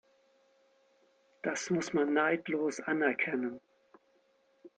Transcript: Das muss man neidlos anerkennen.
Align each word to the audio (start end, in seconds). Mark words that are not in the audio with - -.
Das 1.43 1.69
muss 1.69 1.93
man 1.93 2.11
neidlos 2.15 2.79
anerkennen. 2.79 3.61